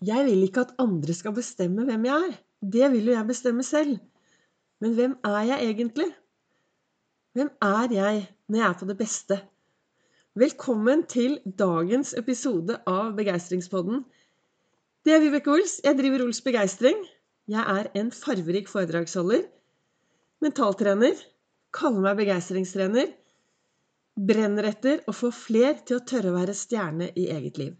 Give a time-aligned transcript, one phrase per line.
[0.00, 2.36] Jeg vil ikke at andre skal bestemme hvem jeg er.
[2.72, 3.98] Det vil jo jeg bestemme selv.
[4.80, 6.06] Men hvem er jeg egentlig?
[7.36, 9.36] Hvem er jeg når jeg er på det beste?
[10.40, 14.00] Velkommen til dagens episode av Begeistringspodden.
[15.04, 15.76] Det er Vibeke Ols.
[15.84, 17.04] Jeg driver Ols Begeistring.
[17.52, 19.44] Jeg er en farverik foredragsholder.
[20.40, 21.20] Mentaltrener.
[21.76, 23.12] Kaller meg begeistringstrener.
[24.16, 27.76] Brenner etter å få fler til å tørre å være stjerne i eget liv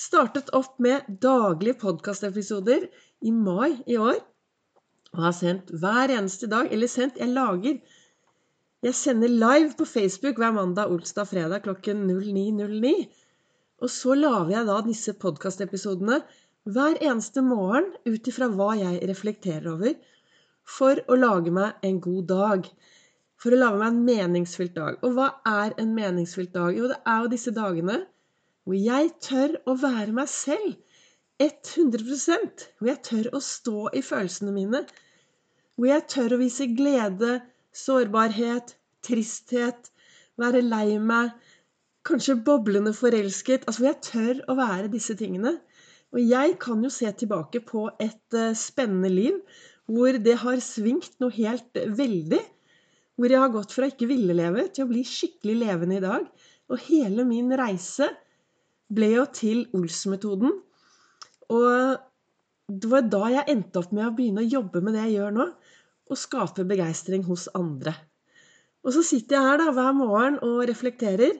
[0.00, 2.86] startet opp med daglige podkastepisoder
[3.20, 4.20] i mai i år.
[5.16, 6.70] Og har sendt hver eneste dag.
[6.72, 7.80] Eller sendt Jeg lager
[8.80, 12.94] Jeg sender live på Facebook hver mandag, olsdag, fredag klokken 09.09.
[13.80, 16.22] Og så lager jeg da disse podkastepisodene
[16.70, 19.94] hver eneste morgen ut ifra hva jeg reflekterer over,
[20.64, 22.70] for å lage meg en god dag.
[23.40, 24.98] For å lage meg en meningsfylt dag.
[25.04, 26.76] Og hva er en meningsfylt dag?
[26.76, 28.00] Jo, det er jo disse dagene
[28.70, 30.76] hvor jeg tør å være meg selv
[31.42, 34.82] 100% Hvor jeg tør å stå i følelsene mine.
[35.74, 37.40] Hvor jeg tør å vise glede,
[37.74, 39.90] sårbarhet, tristhet,
[40.38, 41.32] være lei meg,
[42.06, 43.66] kanskje boblende forelsket.
[43.66, 45.56] Altså hvor jeg tør å være disse tingene.
[46.14, 49.42] Og jeg kan jo se tilbake på et uh, spennende liv
[49.90, 52.44] hvor det har svingt noe helt veldig.
[53.18, 56.26] Hvor jeg har gått fra ikke ville leve til å bli skikkelig levende i dag.
[56.70, 58.12] Og hele min reise
[58.94, 60.54] ble jo til Ols-metoden.
[61.50, 61.98] Og
[62.70, 65.34] det var da jeg endte opp med å begynne å jobbe med det jeg gjør
[65.38, 65.48] nå.
[66.10, 67.94] Og skape begeistring hos andre.
[68.82, 71.36] Og så sitter jeg her da hver morgen og reflekterer.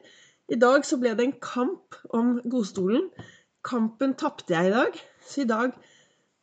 [0.51, 3.09] I dag så ble det en kamp om godstolen.
[3.67, 4.99] Kampen tapte jeg i dag.
[5.27, 5.75] Så i dag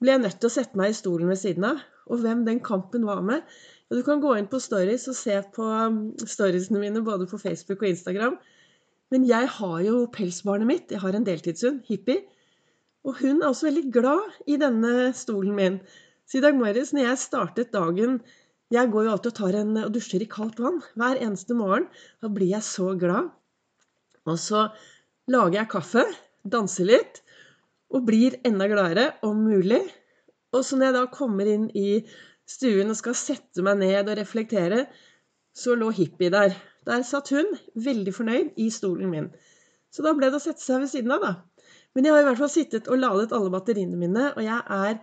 [0.01, 1.81] ble jeg nødt til å sette meg i stolen ved siden av.
[2.07, 3.43] Og hvem den kampen var med
[3.91, 7.83] Du kan gå inn på stories og se på um, storiesene mine både på Facebook
[7.83, 8.35] og Instagram.
[9.13, 10.91] Men jeg har jo pelsbarnet mitt.
[10.91, 12.25] Jeg har en deltidshund, Hippie.
[13.07, 15.79] Og hun er også veldig glad i denne stolen min.
[16.27, 18.19] Så i dag morges når jeg startet dagen
[18.67, 21.85] Jeg går jo alltid og tar en og dusjer i kaldt vann hver eneste morgen.
[22.19, 23.29] Da blir jeg så glad.
[24.27, 24.65] Og så
[25.31, 26.03] lager jeg kaffe,
[26.43, 27.21] danser litt,
[27.87, 29.79] og blir enda gladere om mulig.
[30.51, 32.01] Og så når jeg da kommer inn i
[32.43, 34.83] stuen og skal sette meg ned og reflektere,
[35.55, 36.51] så lå Hippie der.
[36.87, 39.29] Der satt hun, veldig fornøyd, i stolen min.
[39.91, 41.67] Så da ble det å sette seg ved siden av, da.
[41.95, 44.99] Men jeg har i hvert fall sittet og ladet alle batteriene mine, og jeg er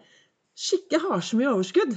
[0.55, 1.97] skikkelig har så mye overskudd.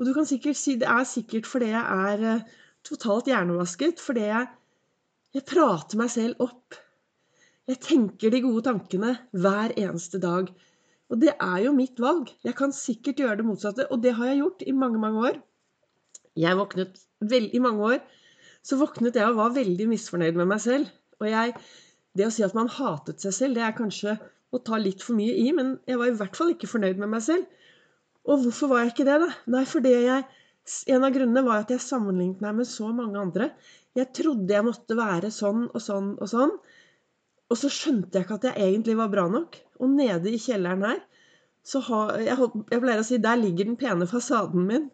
[0.00, 2.44] Og du kan sikkert si det er sikkert fordi jeg er eh,
[2.86, 4.00] totalt hjernevasket.
[4.00, 4.46] Fordi jeg,
[5.36, 6.78] jeg prater meg selv opp.
[7.68, 10.48] Jeg tenker de gode tankene hver eneste dag.
[11.10, 12.30] Og det er jo mitt valg.
[12.46, 15.38] Jeg kan sikkert gjøre det motsatte, og det har jeg gjort i mange, mange år.
[16.38, 18.00] Jeg våknet vel, i mange år
[18.66, 20.90] så våknet jeg og var veldig misfornøyd med meg selv.
[21.20, 21.54] Og jeg,
[22.16, 24.16] det å si at man hatet seg selv, det er kanskje
[24.50, 27.12] å ta litt for mye i, men jeg var i hvert fall ikke fornøyd med
[27.12, 27.46] meg selv.
[28.28, 29.32] Og hvorfor var jeg ikke det, da?
[29.56, 30.28] Nei, fordi jeg
[30.92, 33.46] En av grunnene var at jeg sammenlignet meg med så mange andre.
[33.96, 36.52] Jeg trodde jeg måtte være sånn og sånn og sånn.
[37.50, 39.56] Og så skjønte jeg ikke at jeg egentlig var bra nok.
[39.80, 41.00] Og nede i kjelleren her
[41.66, 42.36] så har jeg,
[42.70, 44.86] jeg pleier å si der ligger den pene fasaden min.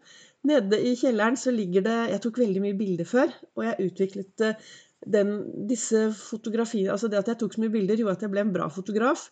[0.47, 4.45] Nede i kjelleren så ligger det Jeg tok veldig mye bilder før, og jeg utviklet
[4.45, 4.69] eh,
[5.15, 5.33] den,
[5.69, 8.53] disse fotografiene Altså det at jeg tok så mye bilder, gjorde at jeg ble en
[8.55, 9.27] bra fotograf.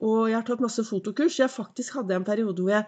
[0.00, 1.38] Og jeg har tatt masse fotokurs.
[1.38, 2.86] Jeg faktisk hadde en periode hvor jeg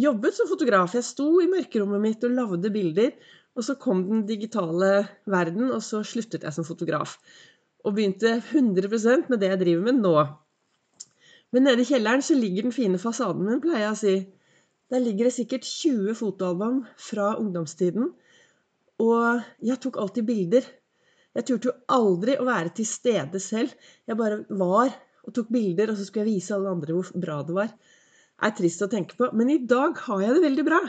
[0.00, 0.94] jobbet som fotograf.
[0.94, 3.16] Jeg sto i mørkerommet mitt og lagde bilder.
[3.52, 7.18] Og så kom den digitale verden, og så sluttet jeg som fotograf.
[7.84, 10.14] Og begynte 100% med det jeg driver med nå.
[11.52, 14.14] Men nede i kjelleren så ligger den fine fasaden min, pleier jeg å si.
[14.92, 18.10] Der ligger det sikkert 20 fotoalbum fra ungdomstiden.
[19.00, 20.66] Og jeg tok alltid bilder.
[21.32, 23.72] Jeg turte jo aldri å være til stede selv.
[24.06, 24.92] Jeg bare var
[25.22, 27.70] og tok bilder, og så skulle jeg vise alle andre hvor bra det var.
[27.72, 29.30] Det er trist å tenke på.
[29.38, 30.80] Men i dag har jeg det veldig bra.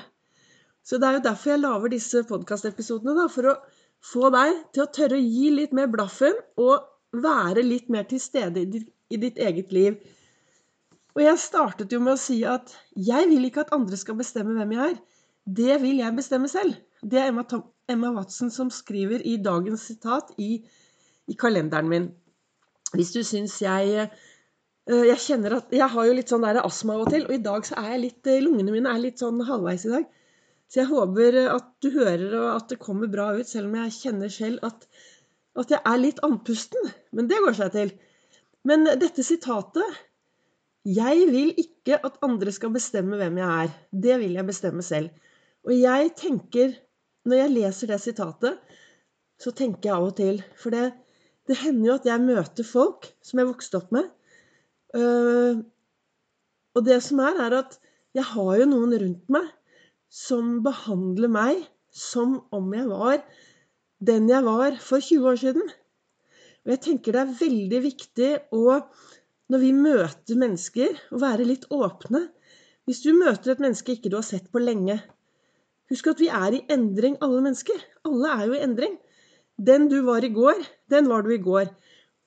[0.83, 3.27] Så det er jo derfor jeg lager disse podkastepisodene.
[3.31, 3.59] For å
[4.03, 6.89] få deg til å tørre å gi litt mer blaffen og
[7.23, 9.95] være litt mer til stede i ditt eget liv.
[11.13, 14.55] Og jeg startet jo med å si at jeg vil ikke at andre skal bestemme
[14.57, 14.99] hvem jeg er.
[15.43, 16.77] Det vil jeg bestemme selv.
[17.03, 20.55] Det er Emma, Tom, Emma Watson som skriver i dagens sitat i,
[21.29, 22.07] i kalenderen min.
[22.93, 23.89] Hvis du syns jeg
[24.89, 27.33] øh, Jeg kjenner at Jeg har jo litt sånn der astma av og til, og
[27.33, 30.05] i dag så er jeg litt øh, Lungene mine er litt sånn halvveis i dag.
[30.69, 33.97] Så jeg håper at du hører og at det kommer bra ut, selv om jeg
[33.99, 34.87] kjenner selv at,
[35.59, 36.89] at jeg er litt andpusten.
[37.13, 37.93] Men det går seg til.
[38.65, 40.01] Men dette sitatet
[40.85, 43.75] jeg vil ikke at andre skal bestemme hvem jeg er.
[43.91, 45.09] Det vil jeg bestemme selv.
[45.63, 46.73] Og jeg tenker,
[47.25, 48.57] når jeg leser det sitatet,
[49.39, 50.91] så tenker jeg av og til For det,
[51.47, 54.09] det hender jo at jeg møter folk som jeg vokste opp med.
[54.95, 55.63] Øh,
[56.75, 57.77] Og det som er, er at
[58.17, 59.49] jeg har jo noen rundt meg
[60.09, 61.63] som behandler meg
[61.93, 63.21] som om jeg var
[64.03, 65.67] den jeg var for 20 år siden.
[66.63, 68.79] Og jeg tenker det er veldig viktig å,
[69.51, 72.27] når vi møter mennesker, å være litt åpne.
[72.87, 75.01] Hvis du møter et menneske ikke du har sett på lenge
[75.91, 77.81] Husk at vi er i endring, alle mennesker.
[78.07, 78.95] Alle er jo i endring.
[79.59, 81.67] Den du var i går, den var du i går.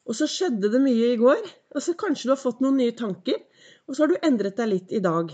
[0.06, 1.40] Og så skjedde det mye i går,
[1.74, 3.40] og så kanskje du har fått noen nye tanker,
[3.88, 5.32] og så har du endret deg litt i dag.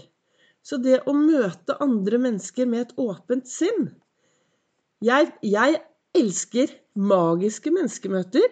[0.64, 3.88] Så det å møte andre mennesker med et åpent sinn
[5.02, 5.81] Jeg, jeg
[6.14, 8.46] elsker magiske menneskemøter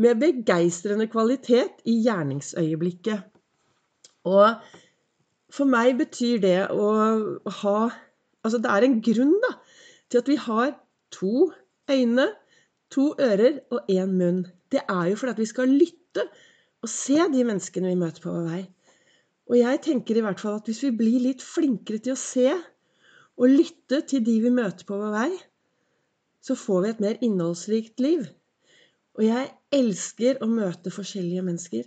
[0.00, 3.22] med begeistrende kvalitet i gjerningsøyeblikket.
[4.26, 4.56] Og
[5.54, 6.88] for meg betyr det å
[7.60, 7.78] ha
[8.44, 9.54] Altså det er en grunn da,
[10.12, 10.74] til at vi har
[11.16, 11.46] to
[11.88, 12.26] øyne,
[12.92, 14.42] to ører og én munn.
[14.68, 16.26] Det er jo fordi at vi skal lytte
[16.84, 18.60] og se de menneskene vi møter på vår vei.
[19.48, 22.52] Og jeg tenker i hvert fall at hvis vi blir litt flinkere til å se
[22.52, 25.30] og lytte til de vi møter på vår vei,
[26.44, 28.28] så får vi et mer innholdsrikt liv.
[29.16, 31.86] Og jeg elsker å møte forskjellige mennesker.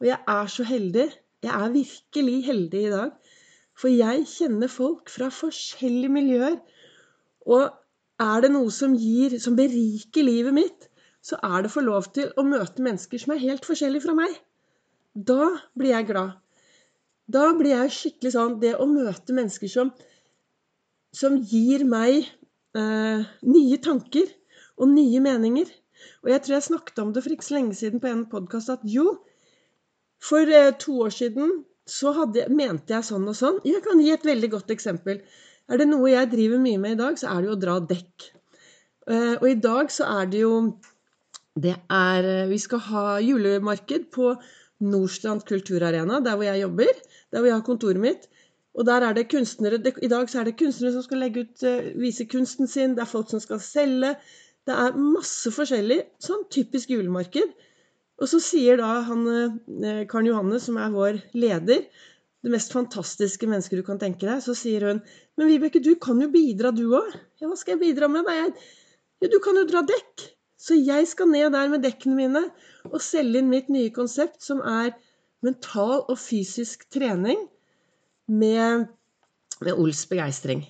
[0.00, 1.06] Og jeg er så heldig.
[1.44, 3.34] Jeg er virkelig heldig i dag.
[3.76, 6.56] For jeg kjenner folk fra forskjellige miljøer.
[7.46, 7.68] Og
[8.22, 10.88] er det noe som gir, som beriker livet mitt,
[11.26, 14.14] så er det å få lov til å møte mennesker som er helt forskjellige fra
[14.16, 14.34] meg.
[15.16, 16.36] Da blir jeg glad.
[17.26, 19.90] Da blir jeg skikkelig sånn Det å møte mennesker som,
[21.10, 22.20] som gir meg
[22.78, 24.30] eh, nye tanker
[24.76, 25.66] og nye meninger.
[26.24, 28.72] Og jeg tror jeg snakket om det for ikke så lenge siden på en podkast
[28.72, 29.18] at jo,
[30.22, 33.60] for eh, to år siden så hadde, mente jeg sånn og sånn.
[33.66, 35.20] Jeg kan gi et veldig godt eksempel.
[35.70, 37.76] Er det noe jeg driver mye med i dag, så er det jo å dra
[37.92, 38.28] dekk.
[39.06, 40.54] Eh, og i dag så er det jo
[41.56, 44.32] Det er eh, Vi skal ha julemarked på
[44.84, 47.04] Nordstrand kulturarena, der hvor jeg jobber.
[47.30, 48.26] Der hvor jeg har kontoret mitt.
[48.76, 51.62] Og der er det kunstnere, I dag så er det kunstnere som skal legge ut,
[51.96, 52.92] vise kunsten sin.
[52.92, 54.10] Det er folk som skal selge.
[54.66, 56.00] Det er masse forskjellig.
[56.22, 57.54] Sånn typisk julemarked.
[58.16, 61.84] Og så sier da han eh, Karen Johanne, som er vår leder,
[62.46, 65.00] det mest fantastiske mennesket du kan tenke deg, så sier hun
[65.36, 67.10] Men Vibeke, du kan jo bidra, du òg.
[67.40, 68.24] Ja, hva skal jeg bidra med?
[68.28, 68.46] Nei,
[69.20, 70.30] ja, du kan jo dra dekk.
[70.56, 72.42] Så jeg skal ned der med dekkene mine
[72.88, 74.94] og selge inn mitt nye konsept, som er
[75.44, 77.42] mental og fysisk trening
[78.26, 78.86] med,
[79.60, 80.64] med Ols begeistring.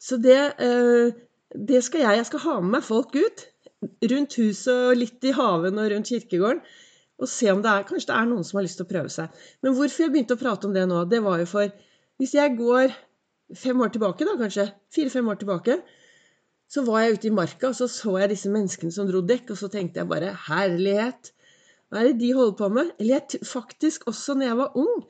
[0.00, 1.12] Så det, eh,
[1.54, 2.20] det, skal jeg.
[2.20, 3.46] Jeg skal ha med meg folk ut.
[3.80, 6.60] Rundt huset og litt i haven og rundt kirkegården.
[7.20, 9.12] Og se om det er Kanskje det er noen som har lyst til å prøve
[9.12, 9.40] seg.
[9.64, 11.72] Men hvorfor jeg begynte å prate om det nå, det var jo for
[12.20, 12.92] Hvis jeg går
[13.56, 15.78] fem år tilbake, da kanskje, fire-fem år tilbake,
[16.70, 19.54] så var jeg ute i marka, og så så jeg disse menneskene som dro dekk,
[19.54, 21.32] og så tenkte jeg bare Herlighet!
[21.90, 22.92] Hva er det de holder på med?
[23.00, 25.00] Eller jeg, faktisk også når jeg var ung,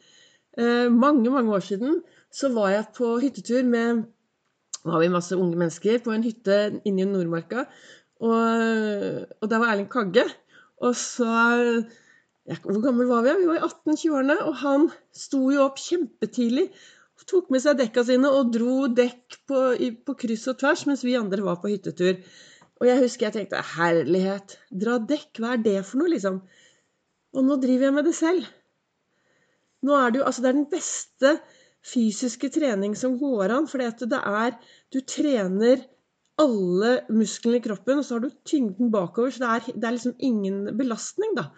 [0.59, 2.01] Eh, mange, mange år siden
[2.33, 4.03] så var jeg på hyttetur med
[4.85, 7.67] var vi masse unge mennesker på en hytte inne i Nordmarka.
[8.21, 10.25] Og, og der var Erling Kagge.
[10.81, 11.29] Og så
[12.49, 13.35] ja, Hvor gammel var vi?
[13.43, 14.39] Vi var i 18-20-årene.
[14.49, 16.71] Og han sto jo opp kjempetidlig.
[17.29, 19.59] Tok med seg dekka sine og dro dekk på,
[20.07, 22.17] på kryss og tvers mens vi andre var på hyttetur.
[22.81, 26.41] Og jeg husker jeg tenkte herlighet, dra dekk, hva er det for noe, liksom?
[27.37, 28.49] Og nå driver jeg med det selv.
[29.85, 31.35] Nå er det jo Altså, det er den beste
[31.87, 34.57] fysiske trening som går an, for det er
[34.93, 35.85] Du trener
[36.41, 39.97] alle musklene i kroppen, og så har du tyngden bakover, så det er, det er
[39.97, 41.51] liksom ingen belastning, da.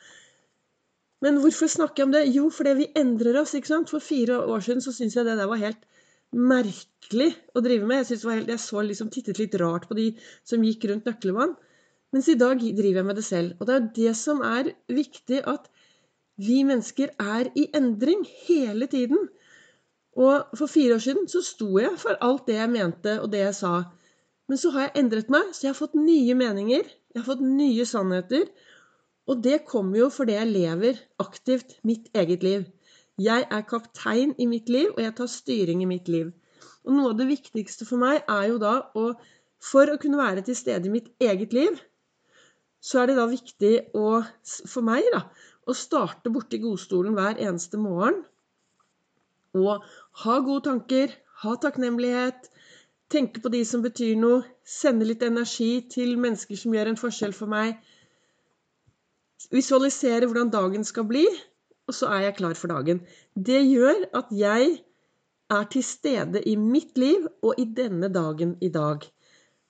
[1.23, 2.23] Men hvorfor snakker jeg om det?
[2.35, 3.55] Jo, fordi vi endrer oss.
[3.55, 3.91] ikke sant?
[3.91, 5.85] For fire år siden så syntes jeg det der var helt
[6.35, 8.09] merkelig å drive med.
[8.11, 10.09] Jeg, helt, jeg så liksom tittet litt rart på de
[10.43, 11.55] som gikk rundt nøkkelvann.
[12.13, 13.55] Mens i dag driver jeg med det selv.
[13.61, 15.71] Og det er det som er viktig, at
[16.43, 19.29] vi mennesker er i endring hele tiden.
[20.17, 23.41] Og for fire år siden så sto jeg for alt det jeg mente og det
[23.47, 23.73] jeg sa.
[24.49, 26.85] Men så har jeg endret meg, så jeg har fått nye meninger.
[27.15, 28.45] Jeg har fått nye sannheter.
[29.31, 32.67] Og det kommer jo fordi jeg lever aktivt mitt eget liv.
[33.21, 36.33] Jeg er kaptein i mitt liv, og jeg tar styring i mitt liv.
[36.85, 39.13] Og noe av det viktigste for meg er jo da å
[39.63, 41.77] For å kunne være til stede i mitt eget liv,
[42.83, 44.19] så er det da viktig å,
[44.67, 45.21] for meg da,
[45.71, 48.25] å starte borti godstolen hver eneste morgen
[49.59, 49.85] og
[50.25, 52.49] ha gode tanker, ha takknemlighet,
[53.13, 57.35] tenke på de som betyr noe, sende litt energi til mennesker som gjør en forskjell
[57.37, 57.77] for meg,
[59.53, 61.27] visualisere hvordan dagen skal bli,
[61.89, 63.03] og så er jeg klar for dagen.
[63.35, 64.79] Det gjør at jeg
[65.53, 69.05] er til stede i mitt liv og i denne dagen i dag.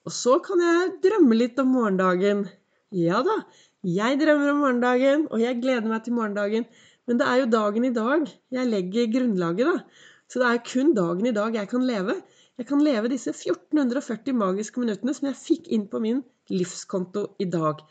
[0.05, 2.45] Og så kan jeg drømme litt om morgendagen.
[2.93, 3.41] Ja da,
[3.83, 6.67] jeg drømmer om morgendagen, og jeg gleder meg til morgendagen.
[7.09, 10.09] Men det er jo dagen i dag jeg legger grunnlaget, da.
[10.31, 12.15] Så det er kun dagen i dag jeg kan leve.
[12.57, 16.21] Jeg kan leve disse 1440 magiske minuttene som jeg fikk inn på min
[16.53, 17.81] livskonto i dag.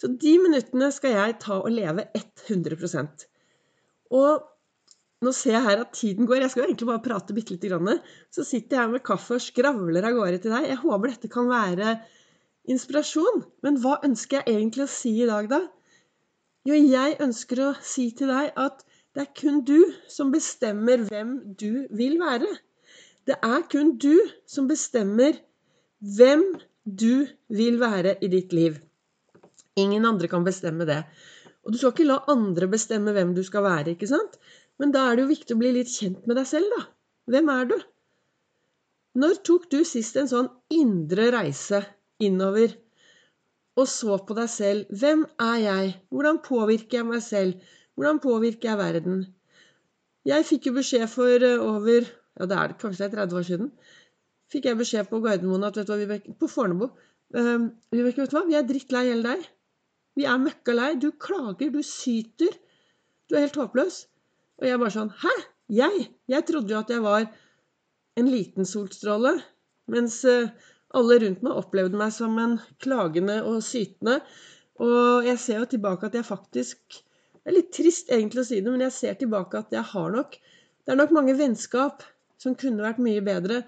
[0.00, 3.26] Så de minuttene skal jeg ta og leve 100%
[4.16, 4.46] Og
[5.20, 6.40] nå ser jeg her at tiden går.
[6.40, 8.00] Jeg skal jo egentlig bare prate bitte lite grann.
[8.32, 10.70] Så sitter jeg med kaffe og skravler av gårde til deg.
[10.70, 11.98] Jeg håper dette kan være
[12.72, 13.44] inspirasjon.
[13.66, 15.60] Men hva ønsker jeg egentlig å si i dag, da?
[16.68, 18.82] Jo, jeg ønsker å si til deg at
[19.16, 19.78] det er kun du
[20.12, 22.50] som bestemmer hvem du vil være.
[23.26, 25.38] Det er kun du som bestemmer
[26.16, 26.44] hvem
[26.84, 28.76] du vil være i ditt liv.
[29.80, 31.00] Ingen andre kan bestemme det.
[31.64, 34.36] Og du skal ikke la andre bestemme hvem du skal være, ikke sant?
[34.80, 36.86] Men da er det jo viktig å bli litt kjent med deg selv, da.
[37.30, 37.76] Hvem er du?
[39.20, 41.82] Når tok du sist en sånn indre reise
[42.22, 42.76] innover
[43.78, 44.88] og så på deg selv?
[45.02, 45.92] Hvem er jeg?
[46.10, 47.68] Hvordan påvirker jeg meg selv?
[47.94, 49.20] Hvordan påvirker jeg verden?
[50.26, 53.70] Jeg fikk jo beskjed for eh, over ja, det er kanskje 30 år siden.
[54.50, 58.32] Fikk jeg beskjed på Gardermoen at vet du hva, Vibeke, på Fornebu uh, Vibeke, vet
[58.32, 59.46] du hva, vi er drittlei hele deg.
[60.18, 60.90] Vi er møkka lei.
[61.00, 62.56] Du klager, du syter.
[63.28, 64.02] Du er helt håpløs.
[64.60, 65.34] Og jeg bare sånn Hæ?
[65.70, 66.08] Jeg?
[66.26, 67.28] Jeg trodde jo at jeg var
[68.18, 69.36] en liten solstråle.
[69.90, 70.50] Mens eh,
[70.96, 74.20] alle rundt meg opplevde meg som en klagende og sytende.
[74.80, 77.02] Og jeg ser jo tilbake at jeg faktisk
[77.40, 80.10] Det er litt trist egentlig å si det, men jeg ser tilbake at jeg har
[80.12, 82.04] nok Det er nok mange vennskap
[82.40, 83.62] som kunne vært mye bedre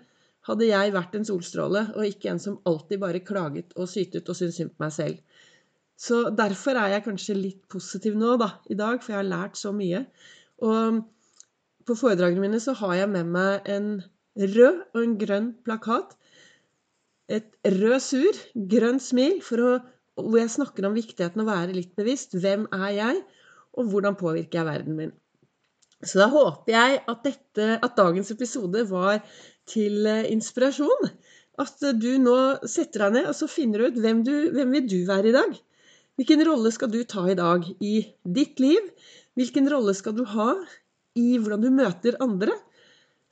[0.48, 4.38] hadde jeg vært en solstråle, og ikke en som alltid bare klaget og sytet og
[4.38, 5.20] syntes synd på meg selv.
[6.02, 9.60] Så derfor er jeg kanskje litt positiv nå, da, i dag, for jeg har lært
[9.60, 10.02] så mye.
[10.66, 11.02] Og
[11.86, 13.88] på foredragene mine så har jeg med meg en
[14.34, 16.16] rød og en grønn plakat.
[17.32, 18.38] Et rød sur,
[18.74, 19.72] grønt smil, å,
[20.20, 22.36] hvor jeg snakker om viktigheten å være litt bevisst.
[22.36, 23.22] Hvem er jeg,
[23.72, 25.14] og hvordan påvirker jeg verden min?
[26.02, 29.20] Så da håper jeg at, dette, at dagens episode var
[29.70, 31.10] til eh, inspirasjon.
[31.62, 34.88] At du nå setter deg ned og så finner du ut hvem, du, hvem vil
[34.90, 35.52] du være i dag?
[36.18, 38.90] Hvilken rolle skal du ta i dag i ditt liv?
[39.38, 40.50] Hvilken rolle skal du ha
[41.18, 42.56] i hvordan du møter andre?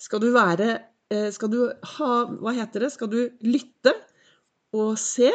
[0.01, 1.61] Skal du være eh, Skal du
[1.97, 2.93] ha Hva heter det?
[2.95, 3.95] Skal du lytte
[4.77, 5.31] og se,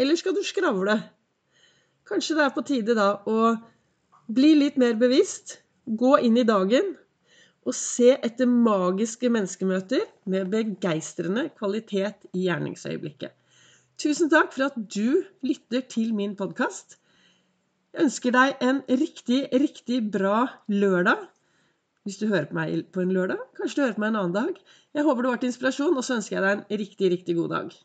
[0.00, 0.96] eller skal du skravle?
[2.08, 3.52] Kanskje det er på tide da å
[4.30, 6.94] bli litt mer bevisst, gå inn i dagen
[7.66, 13.34] og se etter magiske menneskemøter med begeistrende kvalitet i gjerningsøyeblikket.
[14.00, 16.96] Tusen takk for at du lytter til min podkast.
[17.92, 21.26] Jeg ønsker deg en riktig, riktig bra lørdag.
[22.10, 23.38] Hvis du hører på meg på en lørdag.
[23.54, 24.56] Kanskje du hører på meg en annen dag.
[24.98, 27.52] Jeg håper det var til inspirasjon, og så ønsker jeg deg en riktig, riktig god
[27.54, 27.76] dag.